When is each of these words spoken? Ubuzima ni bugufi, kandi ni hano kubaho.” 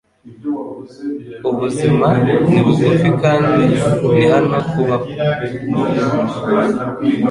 Ubuzima 1.49 2.07
ni 2.49 2.57
bugufi, 2.63 3.07
kandi 3.21 3.57
ni 4.13 4.25
hano 4.31 4.57
kubaho.” 4.69 5.07